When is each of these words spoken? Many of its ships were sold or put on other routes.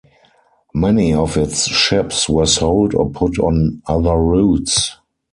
Many 0.73 1.13
of 1.13 1.37
its 1.37 1.67
ships 1.67 2.27
were 2.27 2.47
sold 2.47 2.95
or 2.95 3.11
put 3.11 3.37
on 3.37 3.83
other 3.87 4.15
routes. 4.15 4.97